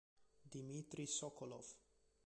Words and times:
Dmitrij 0.51 1.05
Sokolov 1.07 1.67